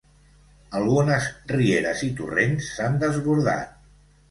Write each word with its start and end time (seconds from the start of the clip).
Algunes 0.79 1.27
rieres 1.51 2.03
i 2.09 2.11
torrents 2.23 2.73
s’han 2.73 3.01
desbordat. 3.07 3.81